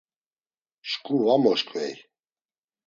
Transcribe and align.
Şǩu 0.89 1.15
va 1.25 1.35
moşǩvey. 1.43 1.93